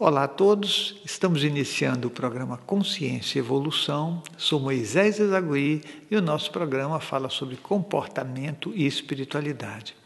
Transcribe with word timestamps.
Olá 0.00 0.22
a 0.22 0.28
todos, 0.28 0.94
estamos 1.04 1.42
iniciando 1.42 2.06
o 2.06 2.10
programa 2.12 2.56
Consciência 2.56 3.36
e 3.36 3.42
Evolução. 3.42 4.22
Sou 4.36 4.60
Moisés 4.60 5.18
Ezagui 5.18 5.82
e 6.08 6.14
o 6.14 6.22
nosso 6.22 6.52
programa 6.52 7.00
fala 7.00 7.28
sobre 7.28 7.56
comportamento 7.56 8.72
e 8.76 8.86
espiritualidade. 8.86 9.96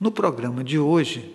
No 0.00 0.10
programa 0.10 0.64
de 0.64 0.80
hoje, 0.80 1.32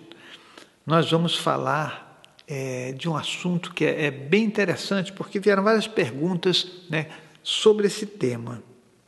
nós 0.84 1.10
vamos 1.10 1.36
falar 1.36 2.22
é, 2.46 2.92
de 2.92 3.08
um 3.08 3.16
assunto 3.16 3.72
que 3.72 3.86
é, 3.86 4.04
é, 4.04 4.10
bem 4.10 4.44
interessante, 4.44 5.10
porque 5.10 5.40
vieram 5.40 5.62
várias 5.62 5.88
perguntas 5.88 6.82
né, 6.90 7.08
sobre 7.42 7.86
esse 7.86 8.04
tema. 8.04 8.62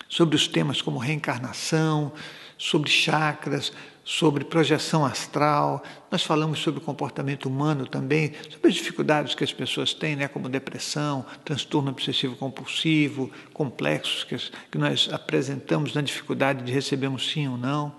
sobre 0.09 0.37
os 0.37 0.47
temas 0.47 0.81
como 0.81 0.99
reencarnação, 0.99 2.13
sobre 2.57 2.91
chakras, 2.91 3.73
sobre 4.09 4.45
projeção 4.45 5.05
astral, 5.05 5.83
nós 6.09 6.23
falamos 6.23 6.61
sobre 6.61 6.79
o 6.79 6.83
comportamento 6.83 7.47
humano 7.47 7.89
também, 7.89 8.33
sobre 8.49 8.69
as 8.69 8.75
dificuldades 8.75 9.35
que 9.35 9.43
as 9.43 9.53
pessoas 9.53 9.93
têm, 9.93 10.15
né, 10.15 10.29
como 10.29 10.49
depressão, 10.49 11.27
transtorno 11.45 11.91
obsessivo 11.91 12.37
compulsivo, 12.37 13.29
complexos 13.53 14.23
que, 14.23 14.37
que 14.71 14.79
nós 14.79 15.09
apresentamos 15.13 15.93
na 15.93 16.01
dificuldade 16.03 16.63
de 16.63 16.71
recebermos 16.71 17.29
sim 17.29 17.49
ou 17.49 17.59
não. 17.59 17.93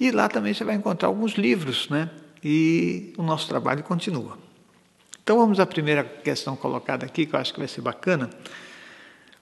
E 0.00 0.10
lá 0.10 0.26
também 0.26 0.54
você 0.54 0.64
vai 0.64 0.74
encontrar 0.74 1.08
alguns 1.08 1.34
livros, 1.34 1.86
né? 1.90 2.08
E 2.42 3.12
o 3.18 3.22
nosso 3.22 3.48
trabalho 3.48 3.82
continua. 3.82 4.38
Então 5.22 5.38
vamos 5.38 5.60
à 5.60 5.66
primeira 5.66 6.02
questão 6.02 6.56
colocada 6.56 7.04
aqui, 7.06 7.26
que 7.26 7.34
eu 7.34 7.40
acho 7.40 7.52
que 7.52 7.58
vai 7.58 7.68
ser 7.68 7.82
bacana. 7.82 8.30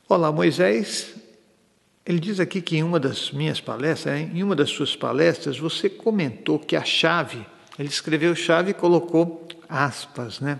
Olá, 0.08 0.32
Moisés. 0.32 1.14
Ele 2.04 2.18
diz 2.18 2.40
aqui 2.40 2.60
que 2.60 2.76
em 2.76 2.82
uma 2.82 2.98
das 2.98 3.30
minhas 3.30 3.60
palestras, 3.60 4.18
em 4.18 4.42
uma 4.42 4.56
das 4.56 4.70
suas 4.70 4.96
palestras, 4.96 5.58
você 5.58 5.88
comentou 5.88 6.58
que 6.58 6.74
a 6.74 6.84
chave, 6.84 7.46
ele 7.78 7.88
escreveu 7.88 8.34
chave 8.34 8.70
e 8.70 8.74
colocou 8.74 9.46
aspas, 9.68 10.40
né? 10.40 10.58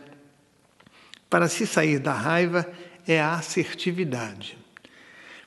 Para 1.30 1.48
se 1.48 1.66
sair 1.66 1.98
da 1.98 2.12
raiva 2.12 2.66
é 3.06 3.20
a 3.20 3.34
assertividade. 3.34 4.58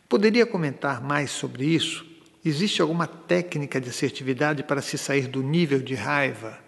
Poderia 0.09 0.45
comentar 0.45 1.01
mais 1.01 1.31
sobre 1.31 1.65
isso? 1.65 2.05
Existe 2.43 2.81
alguma 2.81 3.05
técnica 3.07 3.79
de 3.79 3.89
assertividade 3.89 4.63
para 4.63 4.81
se 4.81 4.97
sair 4.97 5.27
do 5.27 5.41
nível 5.41 5.79
de 5.79 5.95
raiva? 5.95 6.59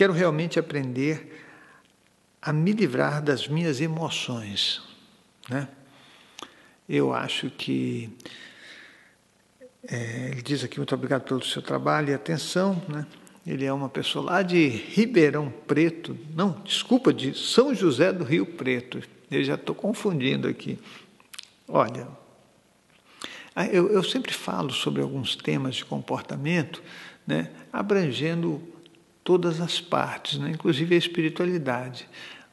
Quero 0.00 0.14
realmente 0.14 0.58
aprender 0.58 1.44
a 2.40 2.54
me 2.54 2.72
livrar 2.72 3.22
das 3.22 3.46
minhas 3.46 3.82
emoções. 3.82 4.80
Né? 5.46 5.68
Eu 6.88 7.12
acho 7.12 7.50
que. 7.50 8.08
É, 9.86 10.30
ele 10.30 10.40
diz 10.40 10.64
aqui: 10.64 10.78
muito 10.78 10.94
obrigado 10.94 11.24
pelo 11.24 11.44
seu 11.44 11.60
trabalho 11.60 12.08
e 12.08 12.14
atenção. 12.14 12.82
Né? 12.88 13.06
Ele 13.46 13.66
é 13.66 13.72
uma 13.74 13.90
pessoa 13.90 14.24
lá 14.24 14.42
de 14.42 14.68
Ribeirão 14.68 15.52
Preto, 15.66 16.16
não, 16.34 16.52
desculpa, 16.64 17.12
de 17.12 17.36
São 17.36 17.74
José 17.74 18.10
do 18.10 18.24
Rio 18.24 18.46
Preto. 18.46 19.02
Eu 19.30 19.44
já 19.44 19.56
estou 19.56 19.74
confundindo 19.74 20.48
aqui. 20.48 20.78
Olha, 21.68 22.08
ah, 23.54 23.66
eu, 23.66 23.90
eu, 23.90 24.02
sempre 24.02 24.32
falo 24.32 24.72
sobre 24.72 25.02
alguns 25.02 25.36
temas 25.36 25.74
de 25.74 25.84
comportamento, 25.84 26.82
né, 27.26 27.50
abrangendo 27.70 28.79
todas 29.30 29.60
as 29.60 29.80
partes, 29.80 30.40
né, 30.40 30.50
inclusive 30.50 30.92
a 30.92 30.98
espiritualidade. 30.98 32.08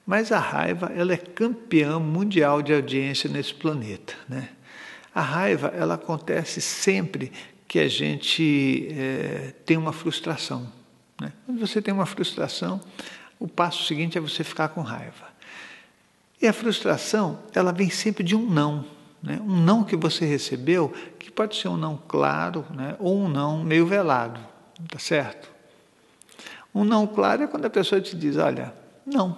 Mas 0.05 0.31
a 0.31 0.37
raiva 0.37 0.91
ela 0.95 1.11
é 1.11 1.17
campeã 1.17 1.97
mundial 1.97 2.61
de 2.61 2.71
audiência 2.71 3.27
nesse 3.27 3.51
planeta. 3.51 4.13
Né? 4.29 4.49
A 5.11 5.21
raiva 5.21 5.73
ela 5.75 5.95
acontece 5.95 6.61
sempre 6.61 7.31
que 7.67 7.79
a 7.79 7.87
gente 7.87 8.89
é, 8.91 9.55
tem 9.65 9.75
uma 9.75 9.91
frustração. 9.91 10.71
Né? 11.19 11.33
Quando 11.47 11.59
você 11.59 11.81
tem 11.81 11.91
uma 11.91 12.05
frustração, 12.05 12.79
o 13.39 13.47
passo 13.47 13.83
seguinte 13.85 14.15
é 14.15 14.21
você 14.21 14.43
ficar 14.43 14.67
com 14.67 14.81
raiva. 14.81 15.29
E 16.39 16.45
a 16.45 16.53
frustração 16.53 17.39
ela 17.55 17.71
vem 17.71 17.89
sempre 17.89 18.23
de 18.23 18.35
um 18.35 18.47
não. 18.47 18.85
Né? 19.23 19.41
Um 19.41 19.63
não 19.63 19.83
que 19.83 19.95
você 19.95 20.27
recebeu, 20.27 20.93
que 21.17 21.31
pode 21.31 21.55
ser 21.55 21.69
um 21.69 21.77
não 21.77 21.97
claro 22.07 22.63
né? 22.69 22.95
ou 22.99 23.17
um 23.17 23.27
não 23.27 23.63
meio 23.63 23.87
velado, 23.87 24.39
tá 24.87 24.99
certo? 24.99 25.56
Um 26.77 26.83
não 26.83 27.07
claro 27.07 27.41
é 27.41 27.47
quando 27.47 27.65
a 27.65 27.69
pessoa 27.71 27.99
te 27.99 28.15
diz, 28.15 28.37
olha, 28.37 28.71
não. 29.03 29.35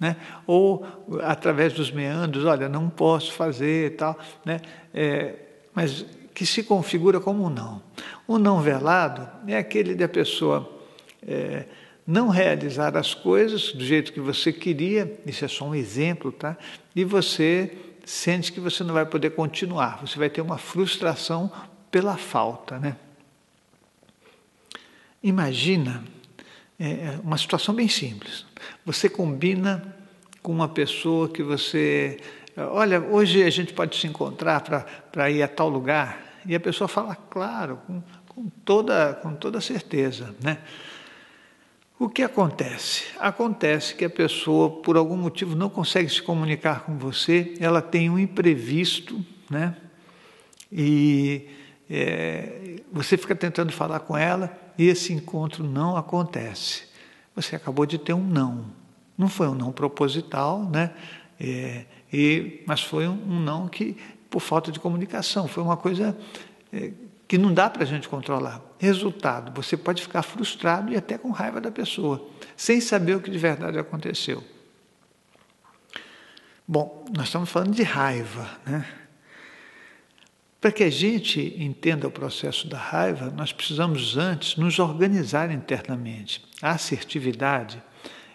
Né? 0.00 0.16
Ou 0.44 0.84
através 1.22 1.72
dos 1.72 1.92
meandros, 1.92 2.44
olha, 2.44 2.68
não 2.68 2.90
posso 2.90 3.32
fazer 3.32 3.94
tal, 3.96 4.18
né? 4.44 4.60
É, 4.92 5.36
mas 5.72 6.04
que 6.34 6.44
se 6.44 6.64
configura 6.64 7.20
como 7.20 7.44
um 7.44 7.48
não. 7.48 7.80
O 8.26 8.38
não 8.38 8.60
velado 8.60 9.28
é 9.46 9.56
aquele 9.56 9.94
da 9.94 10.08
pessoa 10.08 10.68
é, 11.24 11.66
não 12.04 12.28
realizar 12.28 12.96
as 12.96 13.14
coisas 13.14 13.72
do 13.72 13.84
jeito 13.84 14.12
que 14.12 14.20
você 14.20 14.52
queria, 14.52 15.20
isso 15.24 15.44
é 15.44 15.48
só 15.48 15.64
um 15.64 15.76
exemplo, 15.76 16.32
tá? 16.32 16.56
E 16.96 17.04
você 17.04 17.72
sente 18.04 18.50
que 18.50 18.58
você 18.58 18.82
não 18.82 18.94
vai 18.94 19.06
poder 19.06 19.30
continuar, 19.30 20.00
você 20.04 20.18
vai 20.18 20.28
ter 20.28 20.40
uma 20.40 20.58
frustração 20.58 21.52
pela 21.88 22.16
falta. 22.16 22.80
Né? 22.80 22.96
Imagina 25.22 26.02
é, 26.78 26.90
é, 26.90 27.20
uma 27.22 27.36
situação 27.36 27.74
bem 27.74 27.88
simples. 27.88 28.46
Você 28.86 29.08
combina 29.08 29.94
com 30.42 30.50
uma 30.50 30.68
pessoa 30.68 31.28
que 31.28 31.42
você. 31.42 32.18
Olha, 32.56 33.00
hoje 33.00 33.42
a 33.42 33.50
gente 33.50 33.72
pode 33.72 33.96
se 33.96 34.06
encontrar 34.06 34.62
para 35.12 35.30
ir 35.30 35.42
a 35.42 35.48
tal 35.48 35.68
lugar. 35.68 36.40
E 36.46 36.54
a 36.54 36.60
pessoa 36.60 36.88
fala, 36.88 37.14
claro, 37.14 37.78
com, 37.86 38.02
com, 38.28 38.48
toda, 38.64 39.12
com 39.22 39.34
toda 39.34 39.60
certeza. 39.60 40.34
Né? 40.42 40.58
O 41.98 42.08
que 42.08 42.22
acontece? 42.22 43.04
Acontece 43.18 43.94
que 43.94 44.06
a 44.06 44.10
pessoa, 44.10 44.70
por 44.80 44.96
algum 44.96 45.16
motivo, 45.16 45.54
não 45.54 45.68
consegue 45.68 46.08
se 46.08 46.22
comunicar 46.22 46.80
com 46.80 46.96
você, 46.96 47.54
ela 47.60 47.82
tem 47.82 48.08
um 48.08 48.18
imprevisto, 48.18 49.22
né? 49.50 49.76
E 50.72 51.46
é, 51.90 52.76
você 52.90 53.18
fica 53.18 53.34
tentando 53.34 53.70
falar 53.70 54.00
com 54.00 54.16
ela 54.16 54.56
e 54.80 54.88
esse 54.88 55.12
encontro 55.12 55.62
não 55.62 55.94
acontece. 55.94 56.84
Você 57.36 57.54
acabou 57.54 57.84
de 57.84 57.98
ter 57.98 58.14
um 58.14 58.26
não. 58.26 58.64
Não 59.16 59.28
foi 59.28 59.46
um 59.46 59.54
não 59.54 59.72
proposital, 59.72 60.64
né? 60.64 60.94
É, 61.38 61.84
e, 62.10 62.64
mas 62.66 62.80
foi 62.80 63.06
um, 63.06 63.12
um, 63.12 63.40
não 63.40 63.68
que, 63.68 63.98
por 64.30 64.40
falta 64.40 64.72
de 64.72 64.80
comunicação, 64.80 65.46
foi 65.46 65.62
uma 65.62 65.76
coisa 65.76 66.16
é, 66.72 66.92
que 67.28 67.36
não 67.36 67.52
dá 67.52 67.68
para 67.68 67.82
a 67.82 67.86
gente 67.86 68.08
controlar. 68.08 68.62
Resultado: 68.78 69.52
você 69.54 69.76
pode 69.76 70.00
ficar 70.00 70.22
frustrado 70.22 70.90
e 70.90 70.96
até 70.96 71.18
com 71.18 71.30
raiva 71.30 71.60
da 71.60 71.70
pessoa, 71.70 72.26
sem 72.56 72.80
saber 72.80 73.16
o 73.16 73.20
que 73.20 73.30
de 73.30 73.36
verdade 73.36 73.78
aconteceu. 73.78 74.42
Bom, 76.66 77.04
nós 77.14 77.26
estamos 77.26 77.50
falando 77.50 77.74
de 77.74 77.82
raiva, 77.82 78.48
né? 78.64 78.86
Para 80.60 80.70
que 80.70 80.84
a 80.84 80.90
gente 80.90 81.56
entenda 81.58 82.06
o 82.06 82.10
processo 82.10 82.68
da 82.68 82.76
raiva, 82.76 83.32
nós 83.34 83.50
precisamos 83.50 84.18
antes 84.18 84.56
nos 84.56 84.78
organizar 84.78 85.50
internamente. 85.50 86.44
A 86.60 86.72
assertividade, 86.72 87.82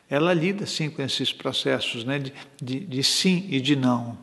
ela 0.09 0.33
lida 0.33 0.65
sim 0.65 0.89
com 0.89 1.03
esses 1.03 1.31
processos 1.31 2.03
né, 2.03 2.17
de, 2.17 2.33
de, 2.59 2.79
de 2.79 3.03
sim 3.03 3.45
e 3.47 3.61
de 3.61 3.75
não, 3.75 4.17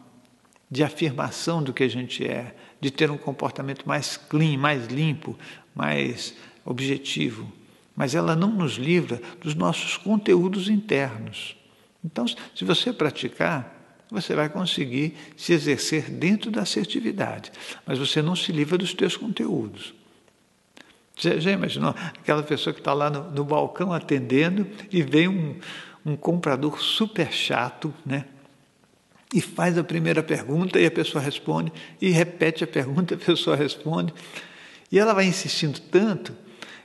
de 0.68 0.82
afirmação 0.82 1.62
do 1.62 1.72
que 1.72 1.84
a 1.84 1.88
gente 1.88 2.26
é, 2.26 2.56
de 2.80 2.90
ter 2.90 3.08
um 3.08 3.16
comportamento 3.16 3.86
mais 3.86 4.16
clean, 4.16 4.58
mais 4.58 4.88
limpo, 4.88 5.38
mais 5.72 6.34
objetivo. 6.64 7.52
Mas 7.94 8.16
ela 8.16 8.34
não 8.34 8.50
nos 8.50 8.72
livra 8.72 9.22
dos 9.40 9.54
nossos 9.54 9.96
conteúdos 9.96 10.68
internos. 10.68 11.56
Então, 12.04 12.26
se 12.26 12.64
você 12.64 12.92
praticar, 12.92 13.71
você 14.12 14.34
vai 14.34 14.48
conseguir 14.50 15.16
se 15.36 15.54
exercer 15.54 16.10
dentro 16.10 16.50
da 16.50 16.62
assertividade, 16.62 17.50
mas 17.86 17.98
você 17.98 18.20
não 18.20 18.36
se 18.36 18.52
livra 18.52 18.76
dos 18.76 18.92
teus 18.92 19.16
conteúdos. 19.16 19.94
Já, 21.16 21.38
já 21.38 21.50
imaginou 21.50 21.90
aquela 21.90 22.42
pessoa 22.42 22.74
que 22.74 22.80
está 22.80 22.92
lá 22.92 23.08
no, 23.08 23.30
no, 23.30 23.44
balcão 23.44 23.92
atendendo 23.92 24.66
e 24.90 25.02
vem 25.02 25.28
um, 25.28 25.56
um 26.04 26.14
comprador 26.14 26.78
super 26.80 27.32
chato, 27.32 27.92
né? 28.04 28.26
e 29.32 29.40
faz 29.40 29.78
a 29.78 29.84
primeira 29.84 30.22
pergunta 30.22 30.78
e 30.78 30.84
a 30.84 30.90
pessoa 30.90 31.24
responde, 31.24 31.72
e 32.00 32.10
repete 32.10 32.62
a 32.62 32.66
pergunta 32.66 33.14
e 33.14 33.16
a 33.16 33.20
pessoa 33.20 33.56
responde. 33.56 34.12
E 34.90 34.98
ela 34.98 35.14
vai 35.14 35.24
insistindo 35.24 35.80
tanto 35.80 36.36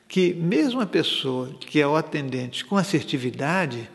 que 0.08 0.34
mesmo 0.34 0.80
a 0.80 0.86
pessoa 0.86 1.50
que 1.60 1.82
é 1.82 1.86
o 1.86 1.98
atendente 1.98 2.64
com 2.64 2.78
assertividade, 2.78 3.90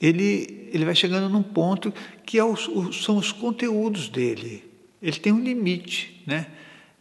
ele, 0.00 0.70
ele 0.72 0.84
vai 0.84 0.94
chegando 0.94 1.28
num 1.28 1.42
ponto 1.42 1.92
que 2.24 2.38
é 2.38 2.44
os, 2.44 2.70
são 3.04 3.16
os 3.16 3.32
conteúdos 3.32 4.08
dele. 4.08 4.64
Ele 5.02 5.18
tem 5.18 5.32
um 5.32 5.40
limite. 5.40 6.22
Né? 6.26 6.46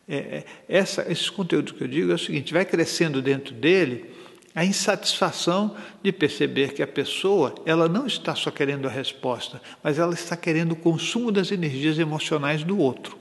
É, 0.08 0.16
é, 0.18 0.46
essa, 0.68 1.10
esses 1.10 1.30
conteúdos 1.30 1.72
que 1.72 1.82
eu 1.84 1.88
digo 1.88 2.12
é 2.12 2.16
o 2.16 2.20
seguinte: 2.20 2.54
vai 2.54 2.66
crescendo 2.66 3.22
dentro 3.22 3.54
dele 3.54 4.06
a 4.56 4.66
insatisfação 4.66 5.76
de 6.04 6.12
perceber 6.12 6.74
que 6.74 6.82
a 6.82 6.88
pessoa 6.88 7.56
ela 7.66 7.88
não 7.88 8.08
está 8.08 8.36
só 8.36 8.50
querendo 8.50 8.88
a 8.88 8.92
resposta, 8.92 9.62
mas 9.82 10.00
ela 10.00 10.14
está 10.14 10.36
querendo 10.36 10.74
o 10.74 10.76
consumo 10.76 11.32
das 11.32 11.52
energias 11.52 12.00
emocionais 12.00 12.64
do 12.64 12.78
outro. 12.78 13.18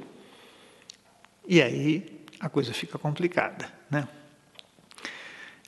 E 1.47 1.63
aí 1.63 2.25
a 2.41 2.49
coisa 2.49 2.73
fica 2.73 2.99
complicada. 2.99 3.71
Né? 3.91 4.09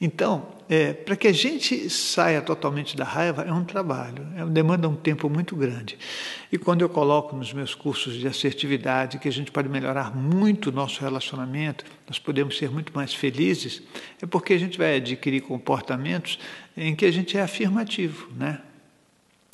Então, 0.00 0.48
é, 0.66 0.94
para 0.94 1.14
que 1.14 1.28
a 1.28 1.32
gente 1.32 1.90
saia 1.90 2.40
totalmente 2.40 2.96
da 2.96 3.04
raiva 3.04 3.42
é 3.42 3.52
um 3.52 3.64
trabalho, 3.64 4.26
é, 4.34 4.46
demanda 4.46 4.88
um 4.88 4.94
tempo 4.94 5.28
muito 5.28 5.54
grande. 5.54 5.98
E 6.50 6.56
quando 6.56 6.80
eu 6.80 6.88
coloco 6.88 7.36
nos 7.36 7.52
meus 7.52 7.74
cursos 7.74 8.14
de 8.14 8.26
assertividade 8.26 9.18
que 9.18 9.28
a 9.28 9.32
gente 9.32 9.50
pode 9.50 9.68
melhorar 9.68 10.16
muito 10.16 10.70
o 10.70 10.72
nosso 10.72 11.00
relacionamento, 11.00 11.84
nós 12.08 12.18
podemos 12.18 12.56
ser 12.56 12.70
muito 12.70 12.94
mais 12.94 13.12
felizes, 13.12 13.82
é 14.22 14.26
porque 14.26 14.54
a 14.54 14.58
gente 14.58 14.78
vai 14.78 14.96
adquirir 14.96 15.42
comportamentos 15.42 16.38
em 16.74 16.94
que 16.96 17.04
a 17.04 17.10
gente 17.10 17.36
é 17.36 17.42
afirmativo, 17.42 18.28
né? 18.34 18.60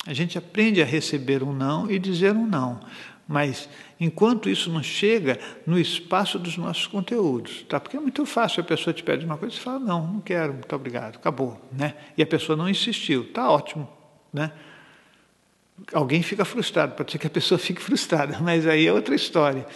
A 0.05 0.13
gente 0.13 0.37
aprende 0.37 0.81
a 0.81 0.85
receber 0.85 1.43
um 1.43 1.51
não 1.51 1.91
e 1.91 1.99
dizer 1.99 2.31
um 2.31 2.47
não. 2.47 2.79
Mas 3.27 3.67
enquanto 3.99 4.49
isso 4.49 4.71
não 4.71 4.81
chega 4.81 5.37
no 5.65 5.77
espaço 5.77 6.39
dos 6.39 6.55
nossos 6.55 6.87
conteúdos, 6.87 7.65
tá? 7.67 7.79
Porque 7.79 7.97
é 7.97 7.99
muito 7.99 8.25
fácil, 8.25 8.61
a 8.61 8.63
pessoa 8.63 8.93
te 8.93 9.03
pede 9.03 9.25
uma 9.25 9.37
coisa 9.37 9.55
e 9.55 9.59
fala, 9.59 9.79
não, 9.79 10.07
não 10.07 10.21
quero, 10.21 10.53
muito 10.53 10.73
obrigado, 10.73 11.17
acabou, 11.17 11.59
né? 11.71 11.95
E 12.17 12.23
a 12.23 12.25
pessoa 12.25 12.55
não 12.55 12.69
insistiu, 12.69 13.31
tá 13.33 13.49
ótimo, 13.51 13.89
né? 14.31 14.51
Alguém 15.93 16.23
fica 16.23 16.45
frustrado, 16.45 16.95
pode 16.95 17.11
ser 17.11 17.17
que 17.17 17.27
a 17.27 17.29
pessoa 17.29 17.57
fique 17.59 17.81
frustrada, 17.81 18.39
mas 18.39 18.65
aí 18.65 18.87
é 18.87 18.93
outra 18.93 19.13
história. 19.13 19.67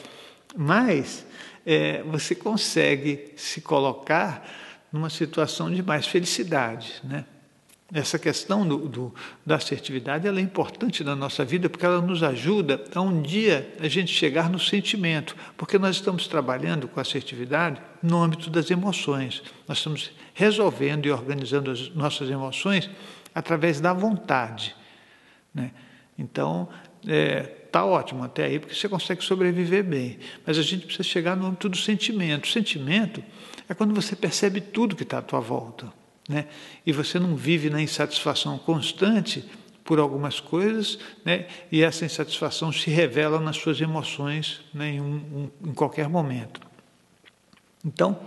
Mas 0.55 1.25
é, 1.65 2.01
você 2.03 2.33
consegue 2.33 3.33
se 3.35 3.59
colocar 3.59 4.47
numa 4.91 5.09
situação 5.09 5.69
de 5.69 5.83
mais 5.83 6.07
felicidade, 6.07 7.01
né? 7.03 7.25
Essa 7.93 8.17
questão 8.17 8.65
do, 8.65 8.77
do, 8.87 9.13
da 9.45 9.57
assertividade 9.57 10.25
ela 10.25 10.39
é 10.39 10.41
importante 10.41 11.03
na 11.03 11.13
nossa 11.13 11.43
vida 11.43 11.69
porque 11.69 11.85
ela 11.85 11.99
nos 11.99 12.23
ajuda 12.23 12.81
a 12.95 13.01
um 13.01 13.21
dia 13.21 13.75
a 13.81 13.87
gente 13.89 14.13
chegar 14.13 14.49
no 14.49 14.57
sentimento, 14.57 15.35
porque 15.57 15.77
nós 15.77 15.97
estamos 15.97 16.25
trabalhando 16.25 16.87
com 16.87 17.01
assertividade 17.01 17.81
no 18.01 18.23
âmbito 18.23 18.49
das 18.49 18.71
emoções. 18.71 19.43
Nós 19.67 19.79
estamos 19.79 20.11
resolvendo 20.33 21.05
e 21.05 21.11
organizando 21.11 21.69
as 21.69 21.93
nossas 21.93 22.29
emoções 22.29 22.89
através 23.35 23.81
da 23.81 23.91
vontade. 23.91 24.73
Né? 25.53 25.71
Então, 26.17 26.69
é, 27.05 27.41
tá 27.41 27.83
ótimo 27.83 28.23
até 28.23 28.45
aí, 28.45 28.59
porque 28.59 28.73
você 28.73 28.87
consegue 28.87 29.21
sobreviver 29.21 29.83
bem. 29.83 30.17
Mas 30.47 30.57
a 30.57 30.61
gente 30.61 30.85
precisa 30.85 31.03
chegar 31.03 31.35
no 31.35 31.45
âmbito 31.45 31.67
do 31.67 31.75
sentimento. 31.75 32.45
O 32.45 32.49
sentimento 32.49 33.21
é 33.67 33.73
quando 33.73 33.93
você 33.93 34.15
percebe 34.15 34.61
tudo 34.61 34.95
que 34.95 35.03
está 35.03 35.17
à 35.17 35.21
tua 35.21 35.41
volta 35.41 36.00
né? 36.31 36.47
e 36.85 36.91
você 36.91 37.19
não 37.19 37.35
vive 37.35 37.69
na 37.69 37.81
insatisfação 37.81 38.57
constante 38.57 39.43
por 39.83 39.99
algumas 39.99 40.39
coisas, 40.39 40.97
né? 41.25 41.47
e 41.71 41.83
essa 41.83 42.05
insatisfação 42.05 42.71
se 42.71 42.89
revela 42.89 43.39
nas 43.39 43.57
suas 43.57 43.81
emoções 43.81 44.61
né? 44.73 44.91
em, 44.91 45.01
um, 45.01 45.49
um, 45.63 45.69
em 45.69 45.73
qualquer 45.73 46.07
momento. 46.07 46.61
Então, 47.83 48.19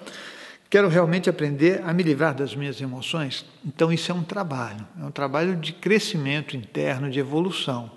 quero 0.68 0.88
realmente 0.88 1.30
aprender 1.30 1.82
a 1.84 1.92
me 1.92 2.02
livrar 2.02 2.34
das 2.34 2.54
minhas 2.54 2.80
emoções. 2.80 3.46
Então, 3.64 3.92
isso 3.92 4.10
é 4.12 4.14
um 4.14 4.24
trabalho, 4.24 4.86
é 5.00 5.04
um 5.04 5.10
trabalho 5.10 5.56
de 5.56 5.72
crescimento 5.72 6.56
interno, 6.56 7.10
de 7.10 7.18
evolução. 7.18 7.90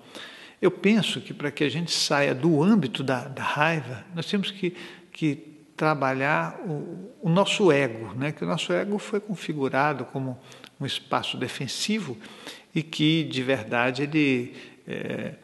Eu 0.62 0.72
penso 0.72 1.20
que 1.22 1.34
para 1.34 1.52
que 1.52 1.64
a 1.64 1.70
gente 1.70 1.92
saia 1.92 2.34
do 2.34 2.64
âmbito 2.64 3.04
da, 3.04 3.28
da 3.28 3.44
raiva, 3.44 4.06
nós 4.16 4.26
temos 4.26 4.50
que, 4.50 4.76
que 5.12 5.57
trabalhar 5.78 6.60
o, 6.66 7.14
o, 7.22 7.30
nosso 7.30 7.72
ego, 7.72 8.12
né? 8.16 8.32
que 8.32 8.44
o 8.44 8.48
nosso 8.48 8.74
ego 8.74 8.98
foi 8.98 9.20
configurado 9.20 10.04
como 10.06 10.38
um 10.82 10.86
espaço 10.86 11.38
defensivo 11.38 12.18
e 12.74 12.82
que, 12.82 13.24
de 13.24 13.44
verdade, 13.44 14.04
ele 14.04 14.56
é, 14.88 15.36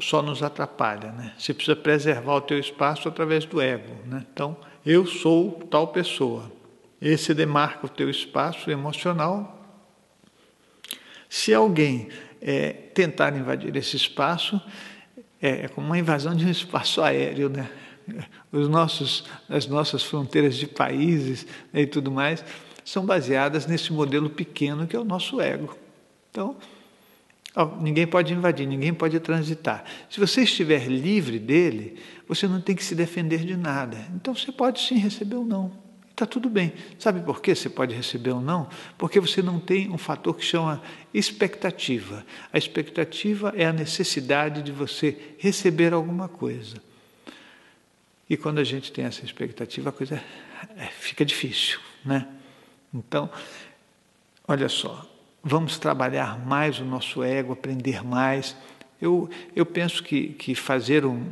só 0.00 0.20
nos 0.20 0.42
atrapalha. 0.42 1.12
Né? 1.12 1.32
Você 1.38 1.54
precisa 1.54 1.76
preservar 1.76 2.34
o 2.34 2.40
teu 2.40 2.58
espaço 2.58 3.08
através 3.08 3.44
do 3.44 3.60
ego. 3.60 3.94
Né? 4.06 4.26
Então, 4.32 4.56
eu 4.84 5.06
sou 5.06 5.52
tal 5.70 5.86
pessoa. 5.88 6.50
Esse 7.00 7.32
demarca 7.32 7.86
o 7.86 7.88
teu 7.88 8.10
espaço 8.10 8.70
emocional. 8.72 9.56
Se 11.28 11.54
alguém 11.54 12.08
é, 12.42 12.72
tentar 12.72 13.36
invadir 13.36 13.74
esse 13.76 13.96
espaço, 13.96 14.60
é, 15.40 15.64
é 15.64 15.68
como 15.68 15.86
uma 15.86 15.98
invasão 15.98 16.34
de 16.34 16.44
um 16.44 16.50
espaço 16.50 17.00
aéreo, 17.00 17.48
né? 17.48 17.70
Os 18.52 18.68
nossos, 18.68 19.24
as 19.48 19.66
nossas 19.66 20.02
fronteiras 20.02 20.56
de 20.56 20.66
países 20.66 21.46
né, 21.72 21.82
e 21.82 21.86
tudo 21.86 22.10
mais, 22.10 22.44
são 22.84 23.04
baseadas 23.04 23.66
nesse 23.66 23.92
modelo 23.92 24.28
pequeno 24.28 24.86
que 24.86 24.96
é 24.96 24.98
o 24.98 25.04
nosso 25.04 25.40
ego. 25.40 25.76
Então, 26.30 26.56
ó, 27.54 27.76
ninguém 27.80 28.06
pode 28.06 28.32
invadir, 28.32 28.66
ninguém 28.66 28.92
pode 28.92 29.18
transitar. 29.20 29.84
Se 30.08 30.18
você 30.18 30.42
estiver 30.42 30.86
livre 30.86 31.38
dele, 31.38 31.98
você 32.26 32.46
não 32.46 32.60
tem 32.60 32.74
que 32.74 32.84
se 32.84 32.94
defender 32.94 33.44
de 33.44 33.56
nada. 33.56 33.98
Então 34.14 34.34
você 34.34 34.50
pode 34.52 34.80
sim 34.80 34.96
receber 34.96 35.36
ou 35.36 35.44
não. 35.44 35.90
Está 36.20 36.26
tudo 36.26 36.50
bem. 36.50 36.74
Sabe 36.98 37.20
por 37.20 37.40
que 37.40 37.54
você 37.54 37.70
pode 37.70 37.94
receber 37.94 38.32
ou 38.32 38.42
não? 38.42 38.68
Porque 38.98 39.18
você 39.18 39.40
não 39.40 39.58
tem 39.58 39.88
um 39.90 39.96
fator 39.96 40.36
que 40.36 40.44
chama 40.44 40.82
expectativa. 41.14 42.26
A 42.52 42.58
expectativa 42.58 43.54
é 43.56 43.64
a 43.64 43.72
necessidade 43.72 44.62
de 44.62 44.70
você 44.70 45.16
receber 45.38 45.94
alguma 45.94 46.28
coisa. 46.28 46.76
E 48.30 48.36
quando 48.36 48.60
a 48.60 48.64
gente 48.64 48.92
tem 48.92 49.04
essa 49.04 49.24
expectativa, 49.24 49.90
a 49.90 49.92
coisa 49.92 50.22
é, 50.76 50.86
fica 50.86 51.24
difícil, 51.24 51.80
né? 52.04 52.28
Então, 52.94 53.28
olha 54.46 54.68
só, 54.68 55.04
vamos 55.42 55.78
trabalhar 55.78 56.38
mais 56.46 56.78
o 56.78 56.84
nosso 56.84 57.24
ego, 57.24 57.52
aprender 57.52 58.04
mais. 58.04 58.56
Eu, 59.02 59.28
eu 59.56 59.66
penso 59.66 60.04
que, 60.04 60.28
que 60.28 60.54
fazer 60.54 61.04
um, 61.04 61.24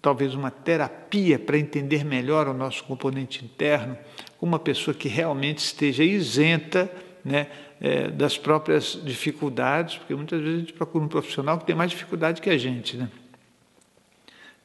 talvez 0.00 0.34
uma 0.34 0.50
terapia 0.50 1.38
para 1.38 1.56
entender 1.56 2.04
melhor 2.04 2.48
o 2.48 2.52
nosso 2.54 2.82
componente 2.82 3.44
interno, 3.44 3.96
uma 4.40 4.58
pessoa 4.58 4.92
que 4.92 5.06
realmente 5.06 5.58
esteja 5.58 6.02
isenta 6.02 6.90
né, 7.24 7.46
é, 7.80 8.08
das 8.08 8.36
próprias 8.36 9.00
dificuldades, 9.04 9.98
porque 9.98 10.14
muitas 10.16 10.40
vezes 10.40 10.56
a 10.56 10.60
gente 10.60 10.72
procura 10.72 11.04
um 11.04 11.08
profissional 11.08 11.56
que 11.56 11.66
tem 11.66 11.76
mais 11.76 11.92
dificuldade 11.92 12.42
que 12.42 12.50
a 12.50 12.58
gente, 12.58 12.96
né? 12.96 13.08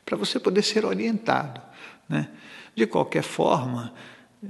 Para 0.08 0.16
você 0.16 0.40
poder 0.40 0.62
ser 0.62 0.86
orientado. 0.86 1.60
Né? 2.08 2.30
De 2.74 2.88
qualquer 2.88 3.24
forma, 3.24 3.94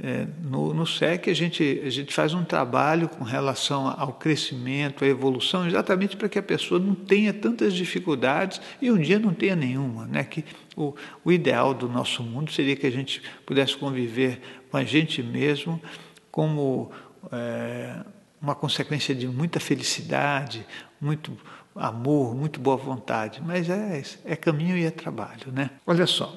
é, 0.04 0.28
no, 0.44 0.72
no 0.72 0.86
SEC 0.86 1.30
a 1.30 1.34
gente, 1.34 1.82
a 1.84 1.90
gente 1.90 2.14
faz 2.14 2.32
um 2.36 2.44
trabalho 2.44 3.10
com 3.10 3.24
relação 3.24 3.88
ao 3.98 4.14
crescimento, 4.14 5.04
à 5.04 5.08
evolução, 5.08 5.66
exatamente 5.66 6.16
para 6.16 6.30
que 6.30 6.38
a 6.38 6.44
pessoa 6.44 6.80
não 6.80 6.94
tenha 6.94 7.34
tantas 7.34 7.74
dificuldades 7.74 8.62
e 8.80 8.92
um 8.92 9.00
dia 9.00 9.18
não 9.18 9.34
tenha 9.34 9.56
nenhuma. 9.56 10.06
Né? 10.06 10.24
Que 10.24 10.46
o, 10.76 10.94
o 11.26 11.32
ideal 11.32 11.74
do 11.74 11.90
nosso 11.90 12.22
mundo 12.22 12.52
seria 12.52 12.76
que 12.76 12.86
a 12.86 12.92
gente 12.92 13.24
pudesse 13.44 13.76
conviver 13.76 14.40
com 14.70 14.78
a 14.78 14.84
gente 14.84 15.24
mesmo 15.24 15.82
como 16.30 16.92
é, 17.32 18.04
uma 18.40 18.54
consequência 18.54 19.16
de 19.16 19.28
muita 19.28 19.60
felicidade, 19.60 20.64
muito 21.02 21.36
amor, 21.80 22.36
muito 22.36 22.60
boa 22.60 22.78
vontade, 22.78 23.42
mas 23.46 23.70
é, 23.70 24.04
é 24.26 24.36
caminho 24.36 24.78
e 24.78 24.86
é 24.86 24.92
trabalho, 24.92 25.52
né? 25.52 25.70
Olha 25.86 26.06
só, 26.06 26.36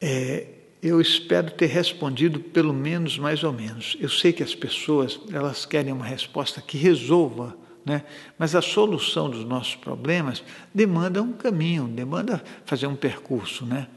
é, 0.00 0.46
eu 0.82 1.00
espero 1.00 1.50
ter 1.50 1.66
respondido 1.66 2.38
pelo 2.38 2.72
menos 2.72 3.18
mais 3.18 3.42
ou 3.42 3.52
menos. 3.52 3.96
Eu 4.00 4.08
sei 4.08 4.32
que 4.32 4.42
as 4.42 4.54
pessoas 4.54 5.18
elas 5.32 5.66
querem 5.66 5.92
uma 5.92 6.04
resposta 6.04 6.60
que 6.60 6.76
resolva, 6.76 7.56
né? 7.84 8.02
Mas 8.38 8.54
a 8.54 8.62
solução 8.62 9.30
dos 9.30 9.44
nossos 9.44 9.76
problemas 9.76 10.42
demanda 10.74 11.22
um 11.22 11.32
caminho, 11.32 11.86
demanda 11.86 12.42
fazer 12.64 12.86
um 12.86 12.96
percurso, 12.96 13.64
né? 13.64 13.88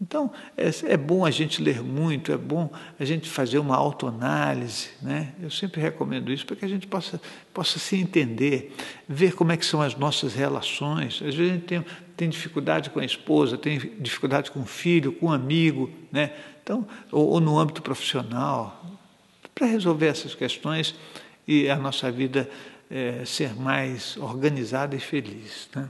Então, 0.00 0.30
é, 0.56 0.68
é, 0.92 0.96
bom 0.96 1.24
a 1.24 1.30
gente 1.30 1.62
ler 1.62 1.82
muito, 1.82 2.30
é 2.30 2.36
bom 2.36 2.70
a 3.00 3.04
gente 3.04 3.30
fazer 3.30 3.58
uma 3.58 3.74
autoanálise, 3.74 4.90
né? 5.00 5.32
Eu 5.40 5.50
sempre 5.50 5.80
recomendo 5.80 6.30
isso 6.30 6.44
para 6.44 6.54
que 6.54 6.66
a 6.66 6.68
gente 6.68 6.86
possa, 6.86 7.18
possa 7.54 7.78
se 7.78 7.96
entender, 7.96 8.74
ver 9.08 9.34
como 9.34 9.52
é 9.52 9.56
que 9.56 9.64
são 9.64 9.80
as 9.80 9.94
nossas 9.96 10.34
relações. 10.34 11.22
Às 11.22 11.34
vezes 11.34 11.50
a 11.50 11.54
gente 11.54 11.64
tem, 11.64 11.84
tem 12.14 12.28
dificuldade 12.28 12.90
com 12.90 13.00
a 13.00 13.04
esposa, 13.06 13.56
tem 13.56 13.78
dificuldade 13.98 14.50
com 14.50 14.60
o 14.60 14.66
filho, 14.66 15.12
com 15.12 15.26
o 15.26 15.28
um 15.30 15.32
amigo, 15.32 15.90
né? 16.12 16.32
Então, 16.62 16.86
ou, 17.10 17.28
ou 17.28 17.40
no 17.40 17.58
âmbito 17.58 17.80
profissional, 17.80 18.84
para 19.54 19.66
resolver 19.66 20.08
essas 20.08 20.34
questões 20.34 20.94
e 21.48 21.70
a 21.70 21.76
nossa 21.76 22.10
vida 22.10 22.50
é, 22.90 23.24
ser 23.24 23.54
mais 23.54 24.18
organizada 24.18 24.94
e 24.94 25.00
feliz, 25.00 25.70
né? 25.74 25.88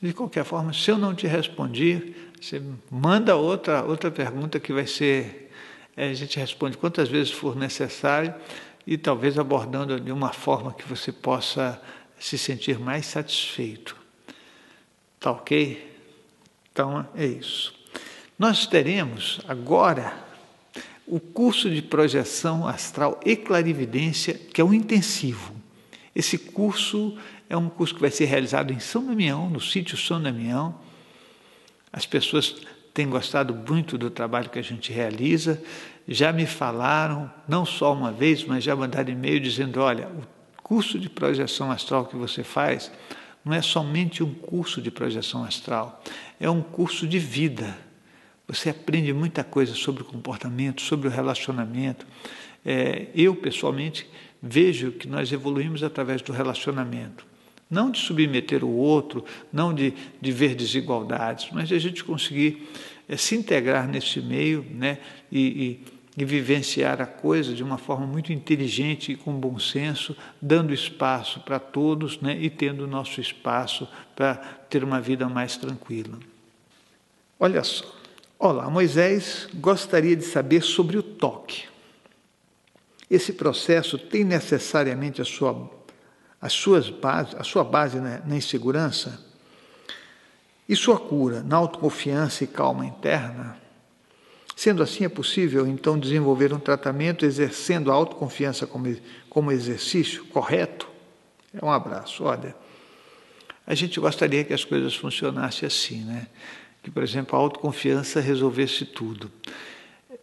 De 0.00 0.12
qualquer 0.12 0.44
forma, 0.44 0.72
se 0.72 0.90
eu 0.90 0.96
não 0.96 1.14
te 1.14 1.26
respondi, 1.26 2.14
você 2.40 2.62
manda 2.90 3.36
outra, 3.36 3.82
outra 3.84 4.10
pergunta 4.10 4.58
que 4.58 4.72
vai 4.72 4.86
ser 4.86 5.50
a 5.96 6.14
gente 6.14 6.38
responde 6.38 6.78
quantas 6.78 7.08
vezes 7.08 7.30
for 7.30 7.54
necessário 7.54 8.34
e 8.86 8.96
talvez 8.96 9.38
abordando 9.38 10.00
de 10.00 10.10
uma 10.10 10.32
forma 10.32 10.72
que 10.72 10.88
você 10.88 11.12
possa 11.12 11.80
se 12.18 12.38
sentir 12.38 12.78
mais 12.78 13.06
satisfeito. 13.06 13.96
Tá 15.18 15.32
ok? 15.32 15.94
Então 16.72 17.06
é 17.14 17.26
isso. 17.26 17.74
Nós 18.38 18.66
teremos 18.66 19.40
agora 19.46 20.14
o 21.06 21.20
curso 21.20 21.68
de 21.68 21.82
projeção 21.82 22.66
astral 22.66 23.20
e 23.24 23.36
clarividência, 23.36 24.34
que 24.34 24.60
é 24.60 24.64
um 24.64 24.72
intensivo. 24.72 25.54
Esse 26.14 26.38
curso 26.38 27.18
é 27.50 27.56
um 27.56 27.68
curso 27.68 27.92
que 27.96 28.00
vai 28.00 28.12
ser 28.12 28.26
realizado 28.26 28.72
em 28.72 28.78
São 28.78 29.04
Damião, 29.04 29.50
no 29.50 29.60
sítio 29.60 29.96
São 29.98 30.22
Damião. 30.22 30.72
As 31.92 32.06
pessoas 32.06 32.54
têm 32.94 33.08
gostado 33.08 33.52
muito 33.52 33.98
do 33.98 34.08
trabalho 34.08 34.48
que 34.48 34.58
a 34.60 34.62
gente 34.62 34.92
realiza. 34.92 35.60
Já 36.06 36.32
me 36.32 36.46
falaram, 36.46 37.28
não 37.48 37.66
só 37.66 37.92
uma 37.92 38.12
vez, 38.12 38.44
mas 38.44 38.62
já 38.62 38.76
mandaram 38.76 39.10
e-mail 39.10 39.40
dizendo: 39.40 39.80
olha, 39.80 40.06
o 40.06 40.22
curso 40.62 40.96
de 40.96 41.10
projeção 41.10 41.72
astral 41.72 42.06
que 42.06 42.14
você 42.14 42.44
faz 42.44 42.92
não 43.44 43.52
é 43.52 43.60
somente 43.60 44.22
um 44.22 44.32
curso 44.32 44.80
de 44.80 44.90
projeção 44.90 45.42
astral, 45.42 46.04
é 46.38 46.48
um 46.48 46.62
curso 46.62 47.04
de 47.04 47.18
vida. 47.18 47.76
Você 48.46 48.70
aprende 48.70 49.12
muita 49.12 49.42
coisa 49.42 49.74
sobre 49.74 50.02
o 50.02 50.06
comportamento, 50.06 50.82
sobre 50.82 51.08
o 51.08 51.10
relacionamento. 51.10 52.06
É, 52.64 53.08
eu, 53.12 53.34
pessoalmente, 53.34 54.08
vejo 54.40 54.92
que 54.92 55.08
nós 55.08 55.32
evoluímos 55.32 55.82
através 55.82 56.22
do 56.22 56.32
relacionamento. 56.32 57.29
Não 57.70 57.90
de 57.90 57.98
submeter 57.98 58.64
o 58.64 58.70
outro, 58.76 59.24
não 59.52 59.72
de, 59.72 59.94
de 60.20 60.32
ver 60.32 60.56
desigualdades, 60.56 61.50
mas 61.52 61.68
de 61.68 61.74
a 61.74 61.78
gente 61.78 62.02
conseguir 62.02 62.68
é, 63.08 63.16
se 63.16 63.36
integrar 63.36 63.86
nesse 63.86 64.20
meio 64.20 64.66
né, 64.70 64.98
e, 65.30 65.80
e, 66.16 66.22
e 66.22 66.24
vivenciar 66.24 67.00
a 67.00 67.06
coisa 67.06 67.54
de 67.54 67.62
uma 67.62 67.78
forma 67.78 68.06
muito 68.06 68.32
inteligente 68.32 69.12
e 69.12 69.16
com 69.16 69.32
bom 69.32 69.58
senso, 69.58 70.16
dando 70.42 70.74
espaço 70.74 71.40
para 71.40 71.60
todos 71.60 72.20
né, 72.20 72.36
e 72.40 72.50
tendo 72.50 72.84
o 72.84 72.88
nosso 72.88 73.20
espaço 73.20 73.88
para 74.16 74.34
ter 74.68 74.82
uma 74.82 75.00
vida 75.00 75.28
mais 75.28 75.56
tranquila. 75.56 76.18
Olha 77.38 77.62
só. 77.62 78.00
Olá, 78.38 78.68
Moisés 78.70 79.48
gostaria 79.54 80.16
de 80.16 80.24
saber 80.24 80.62
sobre 80.62 80.96
o 80.96 81.02
toque. 81.02 81.64
Esse 83.10 83.32
processo 83.32 83.98
tem 83.98 84.24
necessariamente 84.24 85.20
a 85.20 85.24
sua 85.24 85.52
as 86.40 86.52
suas 86.52 86.88
bases, 86.88 87.34
a 87.34 87.44
sua 87.44 87.62
base 87.62 88.00
na, 88.00 88.18
na 88.20 88.36
insegurança 88.36 89.20
e 90.68 90.74
sua 90.74 90.98
cura 90.98 91.42
na 91.42 91.56
autoconfiança 91.56 92.44
e 92.44 92.46
calma 92.46 92.86
interna. 92.86 93.58
Sendo 94.56 94.82
assim, 94.82 95.04
é 95.04 95.08
possível 95.08 95.66
então 95.66 95.98
desenvolver 95.98 96.52
um 96.52 96.58
tratamento 96.58 97.24
exercendo 97.24 97.90
a 97.90 97.94
autoconfiança 97.94 98.66
como, 98.66 98.94
como 99.28 99.50
exercício 99.50 100.24
correto? 100.26 100.88
É 101.52 101.64
um 101.64 101.70
abraço. 101.70 102.24
Olha, 102.24 102.54
a 103.66 103.74
gente 103.74 103.98
gostaria 103.98 104.44
que 104.44 104.52
as 104.52 104.64
coisas 104.64 104.94
funcionassem 104.94 105.66
assim, 105.66 106.04
né? 106.04 106.26
Que, 106.82 106.90
por 106.90 107.02
exemplo, 107.02 107.36
a 107.36 107.42
autoconfiança 107.42 108.20
resolvesse 108.20 108.84
tudo. 108.84 109.30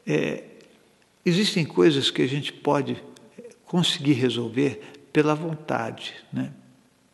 É, 0.06 0.44
existem 1.26 1.66
coisas 1.66 2.10
que 2.10 2.22
a 2.22 2.28
gente 2.28 2.54
pode 2.54 3.02
conseguir 3.66 4.14
resolver 4.14 4.82
pela 5.18 5.34
vontade. 5.34 6.14
Né? 6.32 6.52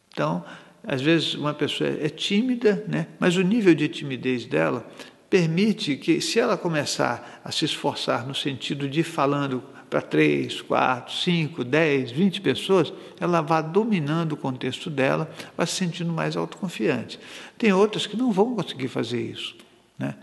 Então, 0.09 0.43
às 0.85 1.01
vezes 1.01 1.35
uma 1.35 1.53
pessoa 1.53 1.89
é 1.89 2.09
tímida, 2.09 2.83
né? 2.85 3.07
mas 3.17 3.37
o 3.37 3.41
nível 3.41 3.73
de 3.73 3.87
timidez 3.87 4.45
dela 4.45 4.85
permite 5.29 5.95
que, 5.95 6.19
se 6.19 6.37
ela 6.37 6.57
começar 6.57 7.39
a 7.45 7.49
se 7.49 7.63
esforçar 7.63 8.27
no 8.27 8.35
sentido 8.35 8.89
de 8.89 9.03
falando 9.03 9.63
para 9.89 10.01
três, 10.01 10.59
quatro, 10.59 11.13
cinco, 11.15 11.63
dez, 11.63 12.11
vinte 12.11 12.41
pessoas, 12.41 12.91
ela 13.21 13.39
vá 13.39 13.61
dominando 13.61 14.33
o 14.33 14.37
contexto 14.37 14.89
dela, 14.89 15.33
vai 15.55 15.65
se 15.65 15.75
sentindo 15.75 16.11
mais 16.11 16.35
autoconfiante. 16.35 17.17
Tem 17.57 17.71
outras 17.71 18.05
que 18.05 18.17
não 18.17 18.33
vão 18.33 18.53
conseguir 18.53 18.89
fazer 18.89 19.21
isso. 19.21 19.55
Né? 19.97 20.13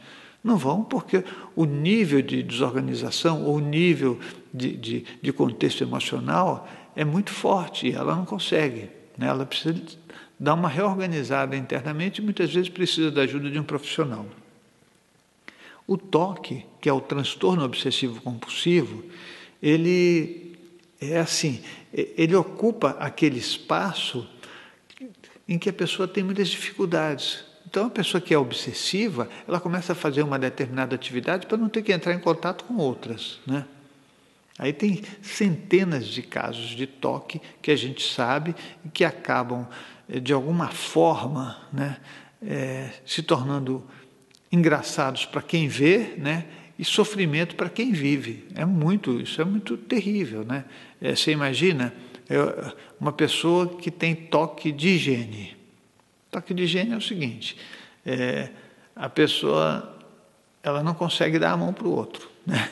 Não 0.44 0.58
vão, 0.58 0.84
porque 0.84 1.24
o 1.56 1.64
nível 1.64 2.20
de 2.20 2.42
desorganização 2.42 3.42
ou 3.42 3.56
o 3.56 3.60
nível 3.60 4.20
de, 4.52 4.76
de, 4.76 5.04
de 5.22 5.32
contexto 5.32 5.82
emocional 5.82 6.68
é 6.94 7.04
muito 7.04 7.30
forte 7.30 7.88
e 7.88 7.92
ela 7.92 8.14
não 8.14 8.24
consegue. 8.24 8.90
Né? 9.16 9.26
Ela 9.28 9.46
precisa 9.46 9.80
dar 10.38 10.54
uma 10.54 10.68
reorganizada 10.68 11.56
internamente 11.56 12.20
e 12.20 12.24
muitas 12.24 12.52
vezes 12.52 12.68
precisa 12.68 13.10
da 13.10 13.22
ajuda 13.22 13.50
de 13.50 13.58
um 13.58 13.64
profissional. 13.64 14.26
O 15.86 15.96
toque, 15.98 16.64
que 16.80 16.88
é 16.88 16.92
o 16.92 17.00
transtorno 17.00 17.64
obsessivo 17.64 18.20
compulsivo, 18.22 19.04
ele 19.62 20.56
é 21.00 21.18
assim, 21.18 21.62
ele 21.92 22.34
ocupa 22.34 22.96
aquele 23.00 23.38
espaço 23.38 24.28
em 25.48 25.58
que 25.58 25.68
a 25.68 25.72
pessoa 25.72 26.06
tem 26.06 26.22
muitas 26.22 26.48
dificuldades. 26.48 27.44
Então, 27.66 27.86
a 27.86 27.90
pessoa 27.90 28.20
que 28.20 28.32
é 28.32 28.38
obsessiva, 28.38 29.28
ela 29.46 29.60
começa 29.60 29.92
a 29.92 29.96
fazer 29.96 30.22
uma 30.22 30.38
determinada 30.38 30.94
atividade 30.94 31.46
para 31.46 31.58
não 31.58 31.68
ter 31.68 31.82
que 31.82 31.92
entrar 31.92 32.14
em 32.14 32.18
contato 32.18 32.64
com 32.64 32.76
outras, 32.76 33.40
né? 33.46 33.66
Aí 34.60 34.74
tem 34.74 35.00
centenas 35.22 36.06
de 36.06 36.20
casos 36.20 36.76
de 36.76 36.86
toque 36.86 37.40
que 37.62 37.70
a 37.70 37.76
gente 37.76 38.06
sabe 38.06 38.54
que 38.92 39.06
acabam, 39.06 39.66
eh, 40.06 40.20
de 40.20 40.34
alguma 40.34 40.68
forma, 40.68 41.56
né, 41.72 41.96
é, 42.46 42.90
se 43.06 43.22
tornando 43.22 43.82
engraçados 44.52 45.24
para 45.24 45.40
quem 45.40 45.66
vê 45.66 46.14
né, 46.18 46.44
e 46.78 46.84
sofrimento 46.84 47.56
para 47.56 47.70
quem 47.70 47.92
vive. 47.92 48.46
É 48.54 48.66
muito, 48.66 49.18
isso 49.18 49.40
é 49.40 49.46
muito 49.46 49.78
terrível. 49.78 50.44
Né? 50.44 50.66
É, 51.00 51.16
você 51.16 51.32
imagina 51.32 51.94
é, 52.28 52.36
uma 53.00 53.12
pessoa 53.12 53.66
que 53.78 53.90
tem 53.90 54.14
toque 54.14 54.70
de 54.70 54.90
higiene. 54.90 55.56
Toque 56.30 56.52
de 56.52 56.64
higiene 56.64 56.92
é 56.92 56.96
o 56.98 57.00
seguinte: 57.00 57.56
é, 58.04 58.50
a 58.94 59.08
pessoa 59.08 59.98
ela 60.62 60.82
não 60.82 60.92
consegue 60.92 61.38
dar 61.38 61.52
a 61.52 61.56
mão 61.56 61.72
para 61.72 61.88
o 61.88 61.92
outro. 61.92 62.30
Né? 62.46 62.70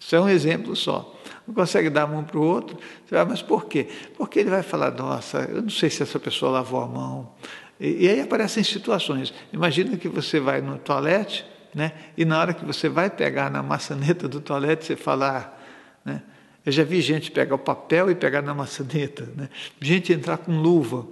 Isso 0.00 0.16
é 0.16 0.20
um 0.20 0.28
exemplo 0.28 0.74
só. 0.74 1.14
Não 1.46 1.54
consegue 1.54 1.90
dar 1.90 2.04
a 2.04 2.06
mão 2.06 2.24
para 2.24 2.38
o 2.38 2.42
outro. 2.42 2.78
Você 3.04 3.14
vai, 3.14 3.24
mas 3.26 3.42
por 3.42 3.66
quê? 3.66 3.86
Porque 4.16 4.40
ele 4.40 4.48
vai 4.48 4.62
falar, 4.62 4.90
nossa, 4.92 5.42
eu 5.42 5.60
não 5.60 5.68
sei 5.68 5.90
se 5.90 6.02
essa 6.02 6.18
pessoa 6.18 6.50
lavou 6.50 6.80
a 6.80 6.86
mão. 6.86 7.32
E, 7.78 8.06
e 8.06 8.08
aí 8.08 8.20
aparecem 8.20 8.64
situações. 8.64 9.32
Imagina 9.52 9.96
que 9.98 10.08
você 10.08 10.40
vai 10.40 10.62
no 10.62 10.78
toalete, 10.78 11.44
né? 11.74 11.92
E 12.16 12.24
na 12.24 12.40
hora 12.40 12.54
que 12.54 12.64
você 12.64 12.88
vai 12.88 13.10
pegar 13.10 13.50
na 13.50 13.62
maçaneta 13.62 14.26
do 14.26 14.40
toalete, 14.40 14.86
você 14.86 14.96
fala, 14.96 15.38
ah, 15.38 15.60
né? 16.04 16.22
Eu 16.64 16.72
já 16.72 16.84
vi 16.84 17.00
gente 17.00 17.30
pegar 17.30 17.54
o 17.54 17.58
papel 17.58 18.10
e 18.10 18.14
pegar 18.14 18.42
na 18.42 18.54
maçaneta, 18.54 19.28
né? 19.36 19.48
Gente 19.80 20.12
entrar 20.12 20.38
com 20.38 20.52
luva. 20.52 21.06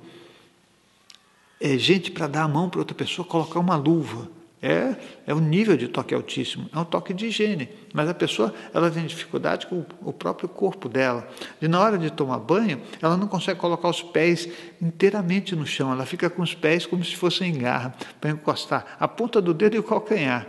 É 1.61 1.77
gente 1.77 2.11
para 2.11 2.27
dar 2.27 2.45
a 2.45 2.49
mão 2.49 2.71
para 2.71 2.81
outra 2.81 2.95
pessoa 2.95 3.27
colocar 3.27 3.59
uma 3.59 3.77
luva. 3.77 4.29
É, 4.61 4.97
é 5.25 5.33
um 5.33 5.39
nível 5.39 5.77
de 5.77 5.87
toque 5.87 6.13
altíssimo, 6.13 6.69
é 6.75 6.79
um 6.79 6.85
toque 6.85 7.15
de 7.15 7.27
higiene. 7.27 7.69
Mas 7.95 8.09
a 8.09 8.15
pessoa 8.15 8.53
ela 8.75 8.91
tem 8.91 9.07
dificuldade 9.07 9.69
com 9.69 9.85
o 10.03 10.13
próprio 10.13 10.49
corpo 10.49 10.89
dela. 10.89 11.29
E 11.63 11.69
na 11.69 11.81
hora 11.81 11.97
de 11.97 12.11
tomar 12.11 12.39
banho, 12.41 12.83
ela 13.01 13.17
não 13.17 13.29
consegue 13.29 13.61
colocar 13.61 13.89
os 13.89 14.03
pés 14.03 14.49
inteiramente 14.83 15.55
no 15.55 15.65
chão, 15.65 15.93
ela 15.93 16.05
fica 16.05 16.29
com 16.29 16.43
os 16.43 16.55
pés 16.55 16.87
como 16.87 17.05
se 17.05 17.15
fossem 17.15 17.51
em 17.51 17.59
garra, 17.59 17.95
para 18.21 18.31
encostar 18.31 18.97
a 18.99 19.07
ponta 19.07 19.41
do 19.41 19.55
dedo 19.55 19.77
e 19.77 19.79
o 19.79 19.85
calcanhar. 19.85 20.47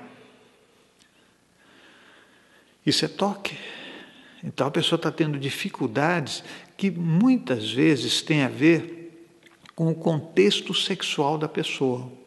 Isso 2.83 3.05
é 3.05 3.07
toque. 3.07 3.55
Então 4.43 4.65
a 4.65 4.71
pessoa 4.71 4.97
está 4.97 5.11
tendo 5.11 5.37
dificuldades 5.37 6.43
que 6.75 6.89
muitas 6.89 7.71
vezes 7.71 8.21
têm 8.21 8.41
a 8.41 8.47
ver 8.47 9.27
com 9.75 9.89
o 9.89 9.95
contexto 9.95 10.73
sexual 10.73 11.37
da 11.37 11.47
pessoa 11.47 12.18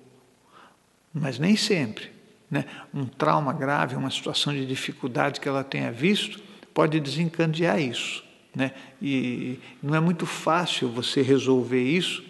mas 1.13 1.39
nem 1.39 1.57
sempre. 1.57 2.11
Né? 2.51 2.65
Um 2.93 3.07
trauma 3.07 3.53
grave, 3.53 3.97
uma 3.97 4.11
situação 4.11 4.53
de 4.53 4.67
dificuldade 4.67 5.41
que 5.41 5.49
ela 5.49 5.65
tenha 5.65 5.91
visto, 5.91 6.41
pode 6.75 6.99
desencadear 7.01 7.81
isso. 7.81 8.25
Né? 8.55 8.73
E 9.01 9.59
não 9.83 9.95
é 9.95 10.01
muito 10.01 10.27
fácil 10.27 10.89
você 10.89 11.23
resolver 11.23 11.83
isso, 11.83 12.23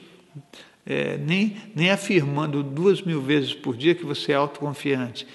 é, 0.85 1.17
nem, 1.19 1.57
nem 1.75 1.91
afirmando 1.91 2.62
duas 2.62 3.03
mil 3.03 3.21
vezes 3.21 3.55
por 3.55 3.77
dia 3.77 3.95
que 3.95 4.05
você 4.05 4.33
é 4.33 4.35
autoconfiante. 4.35 5.27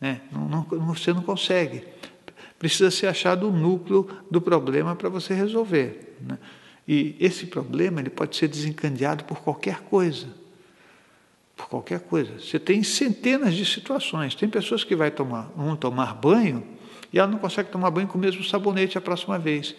Né? 0.00 0.20
Não, 0.32 0.48
não, 0.48 0.62
você 0.94 1.12
não 1.12 1.22
consegue. 1.22 1.84
Precisa 2.58 2.90
ser 2.90 3.06
achado 3.06 3.48
o 3.48 3.52
núcleo 3.52 4.08
do 4.30 4.40
problema 4.40 4.96
para 4.96 5.08
você 5.08 5.34
resolver. 5.34 6.16
Né? 6.20 6.38
E 6.88 7.16
esse 7.18 7.46
problema 7.46 8.00
ele 8.00 8.10
pode 8.10 8.36
ser 8.36 8.48
desencadeado 8.48 9.24
por 9.24 9.40
qualquer 9.40 9.80
coisa 9.80 10.28
por 11.56 11.68
qualquer 11.68 12.00
coisa. 12.00 12.38
Você 12.38 12.60
tem 12.60 12.82
centenas 12.82 13.54
de 13.54 13.64
situações. 13.64 14.34
Tem 14.34 14.48
pessoas 14.48 14.84
que 14.84 14.94
vai 14.94 15.10
tomar, 15.10 15.50
vão 15.56 15.74
tomar 15.74 16.14
banho 16.14 16.62
e 17.12 17.18
ela 17.18 17.26
não 17.26 17.38
consegue 17.38 17.70
tomar 17.70 17.90
banho 17.90 18.06
com 18.06 18.18
o 18.18 18.20
mesmo 18.20 18.44
sabonete 18.44 18.98
a 18.98 19.00
próxima 19.00 19.38
vez. 19.38 19.74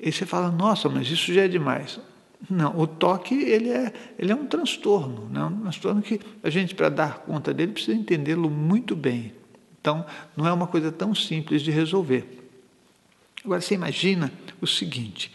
E 0.00 0.10
você 0.10 0.24
fala, 0.24 0.50
nossa, 0.50 0.88
mas 0.88 1.10
isso 1.10 1.32
já 1.32 1.42
é 1.42 1.48
demais. 1.48 2.00
Não, 2.48 2.78
o 2.78 2.86
toque 2.86 3.34
ele 3.34 3.70
é, 3.70 3.92
ele 4.18 4.32
é 4.32 4.34
um 4.34 4.46
transtorno, 4.46 5.28
né? 5.30 5.44
um 5.44 5.60
transtorno 5.62 6.02
que 6.02 6.20
a 6.42 6.50
gente, 6.50 6.74
para 6.74 6.88
dar 6.88 7.18
conta 7.18 7.52
dele, 7.52 7.72
precisa 7.72 7.96
entendê-lo 7.96 8.48
muito 8.48 8.94
bem. 8.94 9.34
Então, 9.80 10.04
não 10.36 10.46
é 10.46 10.52
uma 10.52 10.66
coisa 10.66 10.90
tão 10.90 11.14
simples 11.14 11.62
de 11.62 11.70
resolver. 11.70 12.44
Agora, 13.44 13.60
você 13.60 13.74
imagina 13.74 14.32
o 14.60 14.66
seguinte: 14.66 15.32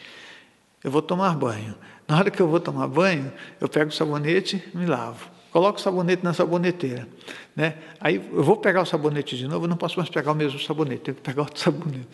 eu 0.83 0.91
vou 0.91 1.01
tomar 1.01 1.35
banho. 1.35 1.75
Na 2.11 2.17
hora 2.17 2.29
que 2.29 2.41
eu 2.41 2.47
vou 2.49 2.59
tomar 2.59 2.89
banho, 2.89 3.31
eu 3.61 3.69
pego 3.69 3.89
o 3.89 3.93
sabonete 3.93 4.61
me 4.73 4.85
lavo. 4.85 5.31
Coloco 5.49 5.79
o 5.79 5.81
sabonete 5.81 6.21
na 6.25 6.33
saboneteira. 6.33 7.07
Né? 7.55 7.77
Aí 8.01 8.17
eu 8.17 8.43
vou 8.43 8.57
pegar 8.57 8.81
o 8.81 8.85
sabonete 8.85 9.37
de 9.37 9.47
novo, 9.47 9.63
eu 9.63 9.69
não 9.69 9.77
posso 9.77 9.97
mais 9.97 10.09
pegar 10.09 10.33
o 10.33 10.35
mesmo 10.35 10.59
sabonete, 10.59 11.03
tenho 11.03 11.15
que 11.15 11.23
pegar 11.23 11.43
outro 11.43 11.57
sabonete. 11.63 12.09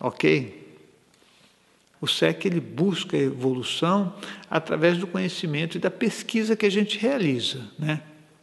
ok? 0.00 0.65
O 2.06 2.08
SEC 2.08 2.44
ele 2.44 2.60
busca 2.60 3.16
a 3.16 3.20
evolução 3.20 4.14
através 4.48 4.96
do 4.96 5.08
conhecimento 5.08 5.76
e 5.76 5.80
da 5.80 5.90
pesquisa 5.90 6.54
que 6.54 6.64
a 6.64 6.70
gente 6.70 6.96
realiza. 6.98 7.68
Né? 7.76 8.00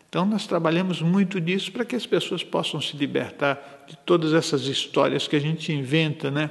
Então, 0.10 0.26
nós 0.26 0.46
trabalhamos 0.46 1.02
muito 1.02 1.40
nisso 1.40 1.72
para 1.72 1.86
que 1.86 1.96
as 1.96 2.06
pessoas 2.06 2.44
possam 2.44 2.82
se 2.82 2.98
libertar 2.98 3.86
de 3.88 3.96
todas 4.00 4.34
essas 4.34 4.64
histórias 4.64 5.30
que 5.30 5.38
a 5.38 5.40
gente 5.40 5.72
inventa. 5.72 6.30
Né? 6.30 6.50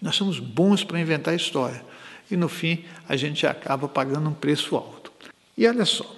Nós 0.00 0.14
somos 0.14 0.38
bons 0.38 0.84
para 0.84 1.00
inventar 1.00 1.34
história 1.34 1.84
e, 2.30 2.36
no 2.36 2.48
fim, 2.48 2.84
a 3.08 3.16
gente 3.16 3.44
acaba 3.44 3.88
pagando 3.88 4.30
um 4.30 4.34
preço 4.34 4.76
alto. 4.76 5.10
E 5.58 5.66
olha 5.66 5.84
só, 5.84 6.08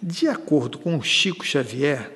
de 0.00 0.28
acordo 0.28 0.78
com 0.78 0.96
o 0.96 1.02
Chico 1.02 1.44
Xavier, 1.44 2.12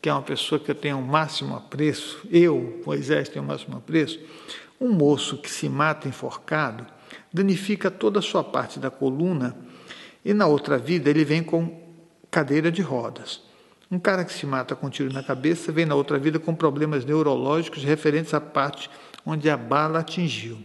que 0.00 0.08
é 0.08 0.12
uma 0.12 0.22
pessoa 0.22 0.60
que 0.60 0.70
eu 0.70 0.76
tenho 0.76 1.00
o 1.00 1.02
máximo 1.02 1.56
apreço, 1.56 2.20
eu, 2.30 2.80
Moisés, 2.86 3.28
tenho 3.28 3.44
o 3.44 3.48
máximo 3.48 3.76
apreço, 3.76 4.20
um 4.80 4.90
moço 4.92 5.38
que 5.38 5.50
se 5.50 5.68
mata 5.68 6.08
enforcado 6.08 6.86
danifica 7.32 7.90
toda 7.90 8.18
a 8.18 8.22
sua 8.22 8.42
parte 8.42 8.78
da 8.78 8.90
coluna 8.90 9.56
e 10.24 10.34
na 10.34 10.46
outra 10.46 10.76
vida 10.78 11.08
ele 11.08 11.24
vem 11.24 11.42
com 11.42 11.80
cadeira 12.30 12.70
de 12.70 12.82
rodas. 12.82 13.40
Um 13.90 13.98
cara 13.98 14.24
que 14.24 14.32
se 14.32 14.44
mata 14.44 14.74
com 14.74 14.88
um 14.88 14.90
tiro 14.90 15.12
na 15.12 15.22
cabeça 15.22 15.70
vem 15.70 15.86
na 15.86 15.94
outra 15.94 16.18
vida 16.18 16.38
com 16.38 16.54
problemas 16.54 17.04
neurológicos 17.04 17.84
referentes 17.84 18.34
à 18.34 18.40
parte 18.40 18.90
onde 19.24 19.48
a 19.48 19.56
bala 19.56 20.00
atingiu. 20.00 20.58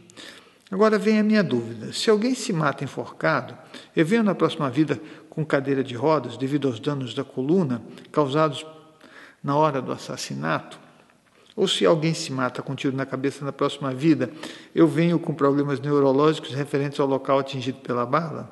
Agora 0.71 0.97
vem 0.97 1.19
a 1.19 1.23
minha 1.23 1.43
dúvida: 1.43 1.93
se 1.93 2.09
alguém 2.09 2.33
se 2.33 2.51
mata 2.51 2.83
enforcado, 2.83 3.55
eu 3.95 4.05
venho 4.05 4.23
na 4.23 4.33
próxima 4.33 4.69
vida 4.69 4.99
com 5.29 5.45
cadeira 5.45 5.83
de 5.83 5.95
rodas 5.95 6.37
devido 6.37 6.67
aos 6.67 6.79
danos 6.79 7.13
da 7.13 7.23
coluna 7.23 7.81
causados 8.11 8.65
na 9.43 9.55
hora 9.55 9.81
do 9.81 9.91
assassinato, 9.91 10.79
ou 11.55 11.67
se 11.67 11.85
alguém 11.85 12.13
se 12.13 12.31
mata 12.31 12.61
com 12.61 12.73
um 12.73 12.75
tiro 12.75 12.95
na 12.95 13.05
cabeça 13.05 13.43
na 13.43 13.51
próxima 13.51 13.93
vida, 13.93 14.29
eu 14.73 14.87
venho 14.87 15.19
com 15.19 15.33
problemas 15.33 15.79
neurológicos 15.79 16.53
referentes 16.53 16.99
ao 16.99 17.07
local 17.07 17.39
atingido 17.39 17.79
pela 17.79 18.05
bala? 18.05 18.51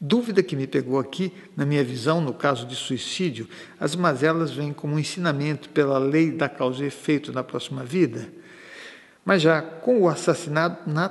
Dúvida 0.00 0.42
que 0.44 0.54
me 0.54 0.66
pegou 0.66 0.98
aqui, 0.98 1.32
na 1.56 1.66
minha 1.66 1.82
visão, 1.82 2.20
no 2.20 2.32
caso 2.32 2.66
de 2.66 2.76
suicídio, 2.76 3.48
as 3.80 3.96
mazelas 3.96 4.52
vêm 4.52 4.72
como 4.72 4.94
um 4.94 4.98
ensinamento 4.98 5.68
pela 5.70 5.98
lei 5.98 6.30
da 6.30 6.48
causa 6.48 6.84
e 6.84 6.86
efeito 6.86 7.32
na 7.32 7.42
próxima 7.42 7.84
vida. 7.84 8.28
Mas 9.24 9.42
já 9.42 9.60
com 9.60 10.02
o 10.02 10.08
assassinato, 10.08 10.88
na, 10.88 11.10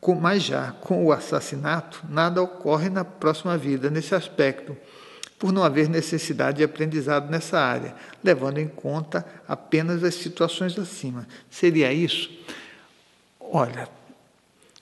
com, 0.00 0.14
mas 0.14 0.42
já 0.44 0.70
com 0.80 1.04
o 1.04 1.12
assassinato, 1.12 2.00
nada 2.08 2.40
ocorre 2.40 2.88
na 2.88 3.04
próxima 3.04 3.58
vida 3.58 3.90
nesse 3.90 4.14
aspecto 4.14 4.76
por 5.42 5.52
não 5.52 5.64
haver 5.64 5.88
necessidade 5.88 6.58
de 6.58 6.62
aprendizado 6.62 7.28
nessa 7.28 7.58
área, 7.58 7.96
levando 8.22 8.58
em 8.58 8.68
conta 8.68 9.26
apenas 9.48 10.04
as 10.04 10.14
situações 10.14 10.78
acima. 10.78 11.26
Seria 11.50 11.92
isso? 11.92 12.30
Olha, 13.40 13.88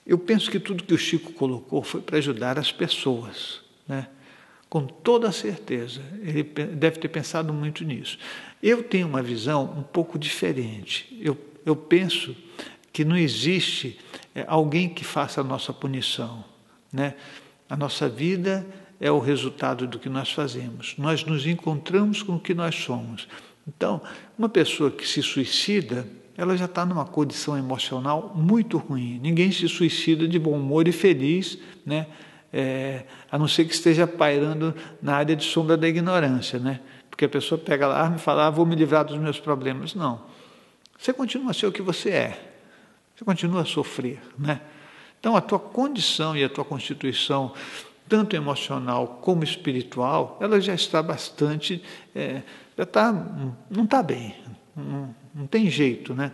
eu 0.05 0.19
penso 0.19 0.51
que 0.51 0.59
tudo 0.59 0.83
que 0.83 0.93
o 0.93 0.99
Chico 0.99 1.33
colocou 1.33 1.81
foi 1.81 1.99
para 1.99 2.19
ajudar 2.19 2.59
as 2.59 2.71
pessoas, 2.71 3.61
né? 3.87 4.07
com 4.69 4.85
toda 4.85 5.31
certeza. 5.31 5.99
Ele 6.21 6.43
deve 6.43 6.99
ter 6.99 7.07
pensado 7.07 7.51
muito 7.51 7.83
nisso. 7.83 8.19
Eu 8.61 8.83
tenho 8.83 9.07
uma 9.07 9.23
visão 9.23 9.63
um 9.63 9.81
pouco 9.81 10.19
diferente. 10.19 11.17
Eu, 11.19 11.35
eu 11.65 11.75
penso 11.75 12.35
que 12.93 13.03
não 13.03 13.17
existe 13.17 13.99
é, 14.35 14.45
alguém 14.47 14.87
que 14.87 15.03
faça 15.03 15.41
a 15.41 15.43
nossa 15.43 15.73
punição. 15.73 16.45
Né? 16.93 17.15
A 17.67 17.75
nossa 17.75 18.07
vida 18.07 18.63
é 19.01 19.11
o 19.11 19.17
resultado 19.17 19.87
do 19.87 19.97
que 19.97 20.07
nós 20.07 20.31
fazemos. 20.31 20.93
Nós 20.95 21.25
nos 21.25 21.47
encontramos 21.47 22.21
com 22.21 22.35
o 22.35 22.39
que 22.39 22.53
nós 22.53 22.75
somos. 22.75 23.27
Então, 23.67 23.99
uma 24.37 24.47
pessoa 24.47 24.91
que 24.91 25.07
se 25.07 25.23
suicida, 25.23 26.07
ela 26.37 26.55
já 26.55 26.65
está 26.65 26.85
numa 26.85 27.03
condição 27.03 27.57
emocional 27.57 28.31
muito 28.35 28.77
ruim. 28.77 29.19
Ninguém 29.19 29.51
se 29.51 29.67
suicida 29.67 30.27
de 30.27 30.37
bom 30.37 30.51
humor 30.51 30.87
e 30.87 30.91
feliz, 30.91 31.57
né? 31.83 32.05
É, 32.53 33.05
a 33.31 33.39
não 33.39 33.47
ser 33.47 33.65
que 33.65 33.73
esteja 33.73 34.05
pairando 34.05 34.75
na 35.01 35.15
área 35.15 35.35
de 35.35 35.45
sombra 35.45 35.75
da 35.75 35.87
ignorância, 35.87 36.59
né? 36.59 36.79
Porque 37.09 37.25
a 37.25 37.29
pessoa 37.29 37.57
pega 37.57 37.87
a 37.87 38.03
arma 38.03 38.17
e 38.17 38.19
fala, 38.19 38.47
ah, 38.47 38.49
vou 38.51 38.65
me 38.65 38.75
livrar 38.75 39.03
dos 39.03 39.17
meus 39.17 39.39
problemas. 39.39 39.95
Não. 39.95 40.21
Você 40.99 41.11
continua 41.11 41.51
a 41.51 41.53
ser 41.53 41.65
o 41.65 41.71
que 41.71 41.81
você 41.81 42.09
é. 42.11 42.53
Você 43.15 43.25
continua 43.25 43.61
a 43.61 43.65
sofrer, 43.65 44.19
né? 44.37 44.61
Então, 45.19 45.35
a 45.35 45.41
tua 45.41 45.59
condição 45.59 46.35
e 46.35 46.43
a 46.43 46.49
tua 46.49 46.65
constituição 46.65 47.53
tanto 48.11 48.35
emocional 48.35 49.19
como 49.21 49.41
espiritual, 49.41 50.37
ela 50.41 50.59
já 50.59 50.75
está 50.75 51.01
bastante, 51.01 51.81
é, 52.13 52.41
já 52.77 52.83
está, 52.83 53.13
não 53.69 53.85
está 53.85 54.03
bem, 54.03 54.35
não, 54.75 55.15
não, 55.33 55.47
tem 55.47 55.69
jeito, 55.69 56.13
né? 56.13 56.33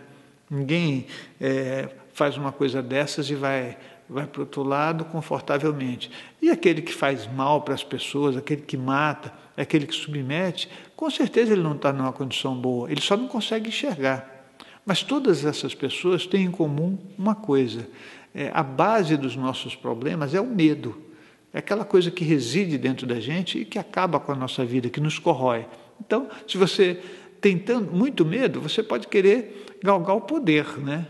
Ninguém 0.50 1.06
é, 1.40 1.88
faz 2.12 2.36
uma 2.36 2.50
coisa 2.50 2.82
dessas 2.82 3.30
e 3.30 3.36
vai 3.36 3.78
vai 4.08 4.26
para 4.26 4.40
o 4.40 4.44
outro 4.44 4.62
lado 4.62 5.04
confortavelmente. 5.04 6.10
E 6.40 6.50
aquele 6.50 6.80
que 6.80 6.94
faz 6.94 7.30
mal 7.30 7.60
para 7.60 7.74
as 7.74 7.84
pessoas, 7.84 8.38
aquele 8.38 8.62
que 8.62 8.76
mata, 8.76 9.30
aquele 9.54 9.86
que 9.86 9.94
submete, 9.94 10.68
com 10.96 11.10
certeza 11.10 11.52
ele 11.52 11.62
não 11.62 11.76
está 11.76 11.92
numa 11.92 12.10
condição 12.10 12.56
boa, 12.56 12.90
ele 12.90 13.02
só 13.02 13.18
não 13.18 13.28
consegue 13.28 13.68
enxergar. 13.68 14.46
Mas 14.84 15.02
todas 15.02 15.44
essas 15.44 15.74
pessoas 15.74 16.26
têm 16.26 16.46
em 16.46 16.50
comum 16.50 16.98
uma 17.16 17.34
coisa: 17.34 17.86
é, 18.34 18.50
a 18.52 18.64
base 18.64 19.16
dos 19.16 19.36
nossos 19.36 19.76
problemas 19.76 20.34
é 20.34 20.40
o 20.40 20.46
medo. 20.46 21.06
É 21.52 21.58
aquela 21.58 21.84
coisa 21.84 22.10
que 22.10 22.24
reside 22.24 22.76
dentro 22.76 23.06
da 23.06 23.18
gente 23.18 23.58
e 23.58 23.64
que 23.64 23.78
acaba 23.78 24.20
com 24.20 24.32
a 24.32 24.34
nossa 24.34 24.64
vida, 24.64 24.90
que 24.90 25.00
nos 25.00 25.18
corrói. 25.18 25.66
Então, 26.00 26.28
se 26.46 26.58
você 26.58 26.98
tem 27.40 27.58
tanto, 27.58 27.94
muito 27.94 28.24
medo, 28.24 28.60
você 28.60 28.82
pode 28.82 29.08
querer 29.08 29.66
galgar 29.82 30.16
o 30.16 30.20
poder, 30.20 30.78
né? 30.78 31.06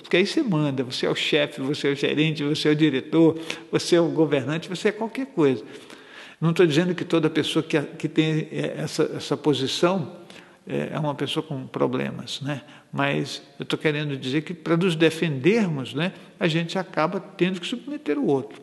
Porque 0.00 0.16
aí 0.16 0.26
você 0.26 0.42
manda, 0.42 0.84
você 0.84 1.06
é 1.06 1.10
o 1.10 1.14
chefe, 1.14 1.60
você 1.60 1.88
é 1.88 1.92
o 1.92 1.96
gerente, 1.96 2.44
você 2.44 2.68
é 2.68 2.72
o 2.72 2.76
diretor, 2.76 3.38
você 3.70 3.96
é 3.96 4.00
o 4.00 4.08
governante, 4.08 4.68
você 4.68 4.88
é 4.88 4.92
qualquer 4.92 5.26
coisa. 5.26 5.64
Não 6.40 6.50
estou 6.50 6.66
dizendo 6.66 6.94
que 6.94 7.04
toda 7.04 7.28
pessoa 7.28 7.62
que, 7.62 7.80
que 7.80 8.08
tem 8.08 8.48
é, 8.52 8.74
essa, 8.78 9.10
essa 9.16 9.36
posição 9.36 10.16
é, 10.66 10.90
é 10.92 10.98
uma 10.98 11.14
pessoa 11.14 11.42
com 11.42 11.66
problemas, 11.66 12.40
né? 12.40 12.62
mas 12.94 13.42
eu 13.58 13.64
estou 13.64 13.76
querendo 13.76 14.16
dizer 14.16 14.42
que 14.42 14.54
para 14.54 14.76
nos 14.76 14.94
defendermos, 14.94 15.94
né, 15.94 16.12
a 16.38 16.46
gente 16.46 16.78
acaba 16.78 17.18
tendo 17.18 17.60
que 17.60 17.66
submeter 17.66 18.16
o 18.16 18.26
outro. 18.26 18.62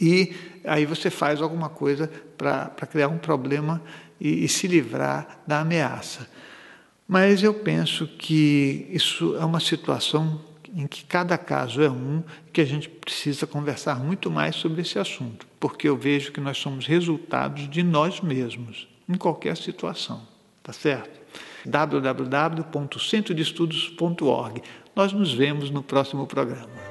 E 0.00 0.32
aí 0.64 0.86
você 0.86 1.10
faz 1.10 1.42
alguma 1.42 1.68
coisa 1.68 2.10
para 2.36 2.68
criar 2.90 3.08
um 3.08 3.18
problema 3.18 3.82
e, 4.20 4.44
e 4.44 4.48
se 4.48 4.66
livrar 4.66 5.40
da 5.46 5.60
ameaça. 5.60 6.28
Mas 7.06 7.42
eu 7.42 7.54
penso 7.54 8.06
que 8.06 8.86
isso 8.90 9.36
é 9.36 9.44
uma 9.44 9.60
situação 9.60 10.40
em 10.74 10.86
que 10.86 11.04
cada 11.04 11.36
caso 11.38 11.80
é 11.82 11.90
um, 11.90 12.22
que 12.52 12.60
a 12.60 12.64
gente 12.64 12.88
precisa 12.88 13.44
conversar 13.46 13.98
muito 13.98 14.30
mais 14.30 14.54
sobre 14.56 14.82
esse 14.82 14.98
assunto, 14.98 15.46
porque 15.58 15.88
eu 15.88 15.96
vejo 15.96 16.30
que 16.30 16.40
nós 16.40 16.58
somos 16.58 16.86
resultados 16.86 17.70
de 17.70 17.82
nós 17.82 18.20
mesmos, 18.20 18.86
em 19.08 19.14
qualquer 19.14 19.56
situação, 19.56 20.20
tá 20.62 20.72
certo? 20.72 21.18
www.centrodeestudos.org. 21.64 24.62
Nós 24.94 25.12
nos 25.12 25.32
vemos 25.32 25.70
no 25.70 25.82
próximo 25.82 26.24
programa. 26.26 26.87